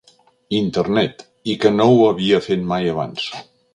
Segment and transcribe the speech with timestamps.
[0.59, 1.21] Internet,
[1.53, 3.29] i que no ho havia fet mai abans.